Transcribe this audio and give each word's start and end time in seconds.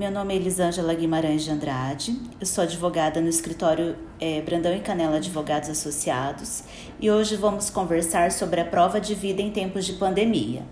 Meu 0.00 0.10
nome 0.10 0.32
é 0.32 0.36
Elisângela 0.38 0.94
Guimarães 0.94 1.44
de 1.44 1.50
Andrade, 1.50 2.18
eu 2.40 2.46
sou 2.46 2.64
advogada 2.64 3.20
no 3.20 3.28
escritório 3.28 3.96
é, 4.18 4.40
Brandão 4.40 4.74
e 4.74 4.80
Canela 4.80 5.18
Advogados 5.18 5.68
Associados 5.68 6.64
e 6.98 7.10
hoje 7.10 7.36
vamos 7.36 7.68
conversar 7.68 8.32
sobre 8.32 8.62
a 8.62 8.64
prova 8.64 8.98
de 8.98 9.14
vida 9.14 9.42
em 9.42 9.50
tempos 9.50 9.84
de 9.84 9.92
pandemia. 9.92 10.62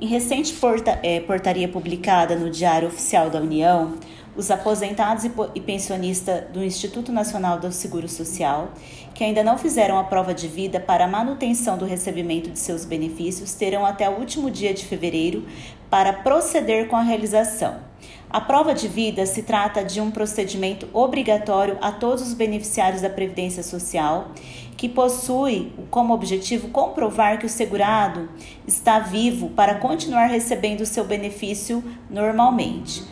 Em 0.00 0.06
recente 0.06 0.54
porta, 0.54 0.98
é, 1.02 1.20
portaria 1.20 1.68
publicada 1.68 2.34
no 2.34 2.48
Diário 2.48 2.88
Oficial 2.88 3.28
da 3.28 3.42
União, 3.42 3.98
os 4.34 4.50
aposentados 4.50 5.24
e 5.54 5.60
pensionistas 5.60 6.44
do 6.50 6.64
Instituto 6.64 7.12
Nacional 7.12 7.60
do 7.60 7.70
Seguro 7.70 8.08
Social, 8.08 8.72
que 9.14 9.22
ainda 9.22 9.44
não 9.44 9.58
fizeram 9.58 9.98
a 9.98 10.04
prova 10.04 10.32
de 10.32 10.48
vida 10.48 10.80
para 10.80 11.04
a 11.04 11.08
manutenção 11.08 11.76
do 11.76 11.84
recebimento 11.84 12.48
de 12.48 12.58
seus 12.58 12.86
benefícios, 12.86 13.52
terão 13.52 13.84
até 13.84 14.08
o 14.08 14.14
último 14.14 14.50
dia 14.50 14.72
de 14.72 14.86
fevereiro 14.86 15.44
para 15.90 16.10
proceder 16.14 16.88
com 16.88 16.96
a 16.96 17.02
realização. 17.02 17.92
A 18.32 18.40
prova 18.40 18.72
de 18.72 18.88
vida 18.88 19.26
se 19.26 19.42
trata 19.42 19.84
de 19.84 20.00
um 20.00 20.10
procedimento 20.10 20.88
obrigatório 20.94 21.76
a 21.82 21.92
todos 21.92 22.22
os 22.22 22.32
beneficiários 22.32 23.02
da 23.02 23.10
Previdência 23.10 23.62
Social, 23.62 24.30
que 24.74 24.88
possui 24.88 25.70
como 25.90 26.14
objetivo 26.14 26.68
comprovar 26.68 27.38
que 27.38 27.44
o 27.44 27.48
segurado 27.48 28.30
está 28.66 28.98
vivo 29.00 29.50
para 29.50 29.74
continuar 29.74 30.28
recebendo 30.28 30.80
o 30.80 30.86
seu 30.86 31.04
benefício 31.04 31.84
normalmente. 32.08 33.02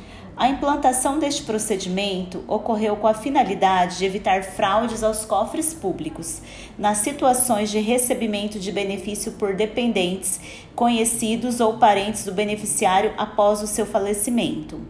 A 0.40 0.48
implantação 0.48 1.18
deste 1.18 1.42
procedimento 1.42 2.42
ocorreu 2.48 2.96
com 2.96 3.06
a 3.06 3.12
finalidade 3.12 3.98
de 3.98 4.06
evitar 4.06 4.42
fraudes 4.42 5.02
aos 5.02 5.26
cofres 5.26 5.74
públicos 5.74 6.40
nas 6.78 6.96
situações 6.96 7.70
de 7.70 7.78
recebimento 7.78 8.58
de 8.58 8.72
benefício 8.72 9.32
por 9.32 9.54
dependentes, 9.54 10.40
conhecidos 10.74 11.60
ou 11.60 11.74
parentes 11.76 12.24
do 12.24 12.32
beneficiário 12.32 13.12
após 13.18 13.60
o 13.60 13.66
seu 13.66 13.84
falecimento. 13.84 14.80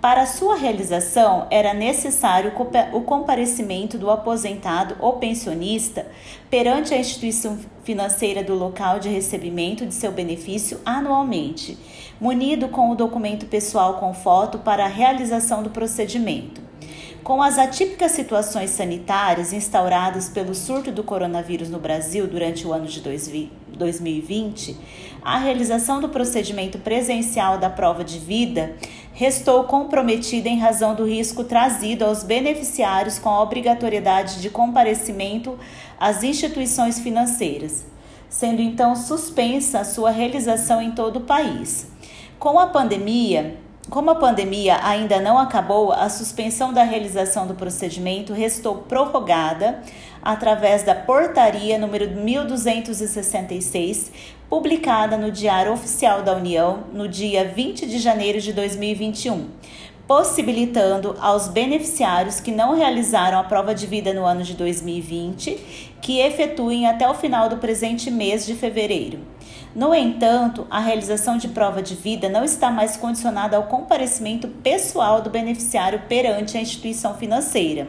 Para 0.00 0.26
sua 0.26 0.56
realização, 0.56 1.46
era 1.50 1.72
necessário 1.72 2.52
o 2.92 3.00
comparecimento 3.00 3.96
do 3.96 4.10
aposentado 4.10 4.94
ou 5.00 5.14
pensionista 5.14 6.06
perante 6.50 6.92
a 6.92 6.98
instituição 6.98 7.58
financeira 7.82 8.44
do 8.44 8.54
local 8.54 9.00
de 9.00 9.08
recebimento 9.08 9.86
de 9.86 9.94
seu 9.94 10.12
benefício 10.12 10.80
anualmente, 10.84 11.78
munido 12.20 12.68
com 12.68 12.90
o 12.90 12.94
documento 12.94 13.46
pessoal 13.46 13.94
com 13.94 14.12
foto 14.12 14.58
para 14.58 14.84
a 14.84 14.88
realização 14.88 15.62
do 15.62 15.70
procedimento. 15.70 16.60
Com 17.24 17.42
as 17.42 17.58
atípicas 17.58 18.12
situações 18.12 18.70
sanitárias 18.70 19.52
instauradas 19.52 20.28
pelo 20.28 20.54
surto 20.54 20.92
do 20.92 21.02
coronavírus 21.02 21.68
no 21.68 21.80
Brasil 21.80 22.26
durante 22.28 22.64
o 22.64 22.72
ano 22.72 22.86
de 22.86 23.00
2020, 23.00 23.50
a 25.22 25.38
realização 25.38 26.00
do 26.00 26.08
procedimento 26.08 26.78
presencial 26.78 27.58
da 27.58 27.68
prova 27.68 28.02
de 28.02 28.18
vida 28.18 28.76
restou 29.12 29.64
comprometida 29.64 30.48
em 30.48 30.58
razão 30.58 30.94
do 30.94 31.04
risco 31.04 31.42
trazido 31.42 32.04
aos 32.04 32.22
beneficiários 32.22 33.18
com 33.18 33.28
a 33.28 33.42
obrigatoriedade 33.42 34.40
de 34.40 34.50
comparecimento 34.50 35.58
às 35.98 36.22
instituições 36.22 37.00
financeiras, 37.00 37.86
sendo 38.28 38.60
então 38.60 38.94
suspensa 38.94 39.80
a 39.80 39.84
sua 39.84 40.10
realização 40.10 40.82
em 40.82 40.92
todo 40.92 41.16
o 41.16 41.22
país. 41.22 41.88
Com 42.38 42.58
a 42.58 42.66
pandemia, 42.66 43.56
como 43.88 44.10
a 44.10 44.16
pandemia 44.16 44.80
ainda 44.82 45.20
não 45.20 45.38
acabou, 45.38 45.92
a 45.92 46.08
suspensão 46.08 46.72
da 46.72 46.82
realização 46.82 47.46
do 47.46 47.54
procedimento 47.54 48.32
restou 48.32 48.78
prorrogada 48.78 49.80
através 50.20 50.82
da 50.82 50.92
portaria 50.92 51.78
número 51.78 52.10
1266, 52.10 54.10
publicada 54.50 55.16
no 55.16 55.30
Diário 55.30 55.72
Oficial 55.72 56.22
da 56.22 56.34
União 56.34 56.82
no 56.92 57.08
dia 57.08 57.44
20 57.44 57.86
de 57.86 58.00
janeiro 58.00 58.40
de 58.40 58.52
2021, 58.52 59.50
possibilitando 60.04 61.14
aos 61.20 61.46
beneficiários 61.46 62.40
que 62.40 62.50
não 62.50 62.74
realizaram 62.74 63.38
a 63.38 63.44
prova 63.44 63.72
de 63.72 63.86
vida 63.86 64.12
no 64.12 64.24
ano 64.24 64.42
de 64.42 64.54
2020 64.54 65.94
que 66.02 66.18
efetuem 66.18 66.88
até 66.88 67.08
o 67.08 67.14
final 67.14 67.48
do 67.48 67.58
presente 67.58 68.10
mês 68.10 68.44
de 68.44 68.56
fevereiro 68.56 69.35
no 69.76 69.94
entanto, 69.94 70.66
a 70.70 70.80
realização 70.80 71.36
de 71.36 71.48
prova 71.48 71.82
de 71.82 71.94
vida 71.94 72.30
não 72.30 72.42
está 72.42 72.70
mais 72.70 72.96
condicionada 72.96 73.58
ao 73.58 73.64
comparecimento 73.64 74.48
pessoal 74.48 75.20
do 75.20 75.28
beneficiário 75.28 76.00
perante 76.08 76.56
a 76.56 76.62
instituição 76.62 77.12
financeira, 77.12 77.86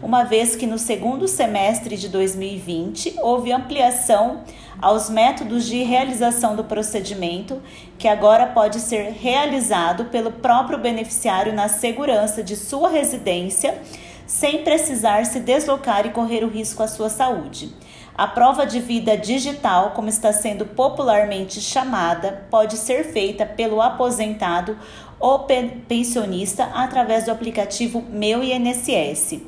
uma 0.00 0.22
vez 0.22 0.54
que 0.54 0.64
no 0.64 0.78
segundo 0.78 1.26
semestre 1.26 1.96
de 1.96 2.08
2020 2.08 3.16
houve 3.20 3.50
ampliação 3.50 4.44
aos 4.80 5.10
métodos 5.10 5.66
de 5.66 5.82
realização 5.82 6.54
do 6.54 6.62
procedimento, 6.62 7.60
que 7.98 8.06
agora 8.06 8.46
pode 8.46 8.78
ser 8.78 9.10
realizado 9.10 10.04
pelo 10.04 10.30
próprio 10.30 10.78
beneficiário 10.78 11.52
na 11.52 11.66
segurança 11.66 12.44
de 12.44 12.54
sua 12.54 12.88
residência, 12.88 13.82
sem 14.24 14.62
precisar 14.62 15.26
se 15.26 15.40
deslocar 15.40 16.06
e 16.06 16.10
correr 16.10 16.44
o 16.44 16.48
risco 16.48 16.80
à 16.80 16.86
sua 16.86 17.08
saúde. 17.08 17.74
A 18.16 18.28
prova 18.28 18.64
de 18.64 18.78
vida 18.78 19.16
digital, 19.16 19.90
como 19.90 20.08
está 20.08 20.32
sendo 20.32 20.64
popularmente 20.64 21.60
chamada, 21.60 22.46
pode 22.48 22.76
ser 22.76 23.04
feita 23.12 23.44
pelo 23.44 23.82
aposentado 23.82 24.78
ou 25.18 25.40
pensionista 25.88 26.64
através 26.74 27.24
do 27.24 27.32
aplicativo 27.32 28.04
Meu 28.08 28.40
INSS 28.40 29.40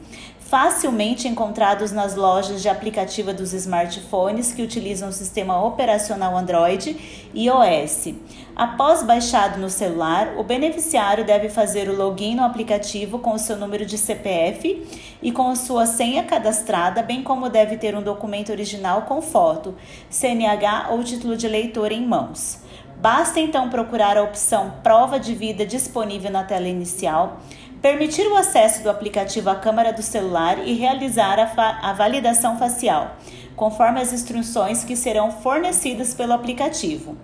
facilmente 0.49 1.27
encontrados 1.27 1.91
nas 1.91 2.15
lojas 2.15 2.63
de 2.63 2.69
aplicativo 2.69 3.35
dos 3.35 3.53
smartphones 3.53 4.55
que 4.55 4.63
utilizam 4.63 5.09
o 5.09 5.13
sistema 5.13 5.61
operacional 5.61 6.37
Android 6.37 6.97
e 7.35 7.47
iOS. 7.47 8.15
Após 8.55 9.03
baixado 9.03 9.59
no 9.59 9.69
celular, 9.69 10.35
o 10.37 10.45
beneficiário 10.45 11.25
deve 11.25 11.49
fazer 11.49 11.89
o 11.89 11.97
login 11.97 12.37
no 12.37 12.45
aplicativo 12.45 13.19
com 13.19 13.35
o 13.35 13.39
seu 13.39 13.57
número 13.57 13.85
de 13.85 13.99
CPF 13.99 14.87
e 15.21 15.33
com 15.33 15.51
a 15.51 15.57
sua 15.57 15.85
senha 15.85 16.23
cadastrada, 16.23 17.03
bem 17.03 17.25
como 17.25 17.49
deve 17.49 17.77
ter 17.77 17.97
um 17.97 18.03
documento 18.03 18.53
original 18.53 19.03
com 19.03 19.21
foto, 19.21 19.75
CNH 20.09 20.91
ou 20.93 21.03
título 21.03 21.37
de 21.37 21.47
eleitor 21.47 21.91
em 21.91 22.07
mãos. 22.07 22.65
Basta 22.99 23.39
então 23.39 23.69
procurar 23.69 24.17
a 24.17 24.23
opção 24.23 24.75
Prova 24.83 25.21
de 25.21 25.35
Vida 25.35 25.67
disponível 25.67 26.31
na 26.31 26.45
tela 26.45 26.67
inicial 26.67 27.41
permitir 27.81 28.27
o 28.27 28.37
acesso 28.37 28.83
do 28.83 28.91
aplicativo 28.91 29.51
à 29.51 29.55
câmera 29.55 29.93
do 29.93 30.03
celular 30.03 30.67
e 30.67 30.75
realizar 30.75 31.39
a, 31.39 31.91
a 31.91 31.93
validação 31.93 32.59
facial, 32.59 33.17
conforme 33.55 34.01
as 34.01 34.13
instruções 34.13 34.85
que 34.85 34.97
serão 34.97 35.31
fornecidas 35.31 36.15
pelo 36.15 36.33
aplicativo. 36.33 37.17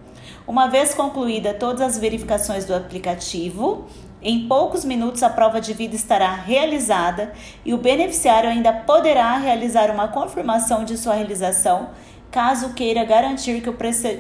Uma 0.47 0.69
vez 0.69 0.95
concluída 0.95 1.55
todas 1.55 1.81
as 1.81 1.99
verificações 1.99 2.65
do 2.65 2.75
aplicativo, 2.75 3.87
em 4.21 4.47
poucos 4.47 4.85
minutos 4.85 5.23
a 5.23 5.31
prova 5.31 5.61
de 5.61 5.73
vida 5.73 5.97
estará 5.97 6.33
realizada 6.35 7.33
e 7.65 7.75
o 7.75 7.79
beneficiário 7.79 8.51
ainda 8.51 8.73
poderá 8.73 9.37
realizar 9.37 9.91
uma 9.91 10.09
confirmação 10.09 10.85
de 10.85 10.97
sua 10.97 11.15
realização, 11.15 11.91
caso 12.31 12.73
queira 12.75 13.05
garantir 13.05 13.61
que 13.61 13.69
o 13.69 13.77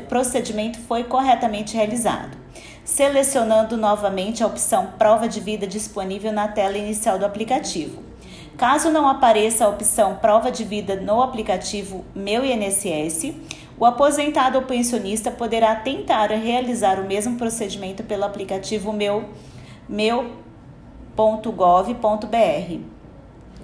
procedimento 0.09 0.79
foi 0.81 1.05
corretamente 1.05 1.77
realizado 1.77 2.42
selecionando 2.85 3.77
novamente 3.77 4.43
a 4.43 4.47
opção 4.47 4.95
Prova 4.99 5.29
de 5.29 5.41
Vida 5.41 5.67
disponível 5.67 6.33
na 6.33 6.49
tela 6.49 6.77
inicial 6.77 7.19
do 7.19 7.25
aplicativo. 7.25 8.03
Caso 8.57 8.91
não 8.91 9.09
apareça 9.09 9.65
a 9.65 9.69
opção 9.69 10.17
Prova 10.17 10.51
de 10.51 10.65
Vida 10.65 10.97
no 10.97 11.23
aplicativo 11.23 12.05
Meu 12.15 12.45
INSS, 12.45 13.35
o 13.79 13.87
aposentado 13.87 14.59
ou 14.59 14.65
pensionista 14.65 15.31
poderá 15.31 15.75
tentar 15.77 16.31
realizar 16.31 17.01
o 17.01 17.07
mesmo 17.07 17.37
procedimento 17.39 18.03
pelo 18.03 18.25
aplicativo 18.25 18.93
Meu 18.93 19.31
meu.gov.br. 19.89 20.41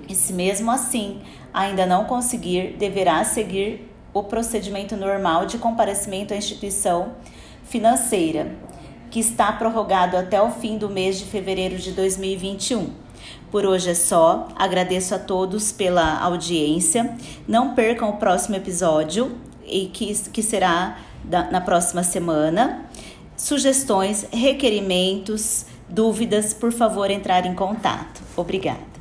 E 0.09 0.14
se 0.14 0.32
mesmo 0.32 0.71
assim 0.71 1.21
ainda 1.53 1.85
não 1.85 2.05
conseguir, 2.05 2.76
deverá 2.79 3.23
seguir 3.25 3.93
o 4.14 4.23
procedimento 4.23 4.97
normal 4.97 5.44
de 5.44 5.59
comparecimento 5.59 6.32
à 6.32 6.37
instituição 6.37 7.12
financeira 7.64 8.56
que 9.11 9.21
está 9.21 9.53
prorrogado 9.53 10.17
até 10.17 10.41
o 10.41 10.51
fim 10.51 10.79
do 10.79 10.89
mês 10.89 11.19
de 11.19 11.25
fevereiro 11.25 11.77
de 11.77 11.93
2021. 11.93 12.91
Por 13.51 13.65
hoje 13.65 13.91
é 13.91 13.95
só. 13.95 14.49
Agradeço 14.57 15.15
a 15.15 15.19
todos 15.19 15.73
pela 15.73 16.21
audiência. 16.21 17.17
Não 17.47 17.75
percam 17.75 18.11
o 18.11 18.17
próximo 18.17 18.57
episódio, 18.57 19.37
e 19.67 19.87
que, 19.87 20.13
que 20.31 20.43
será 20.43 20.99
da, 21.25 21.51
na 21.51 21.61
próxima 21.61 22.03
semana. 22.03 22.85
Sugestões, 23.37 24.27
requerimentos, 24.33 25.67
Dúvidas, 25.89 26.53
por 26.53 26.71
favor, 26.71 27.11
entrar 27.11 27.47
em 27.47 27.55
contato. 27.55 28.21
Obrigada. 28.37 28.98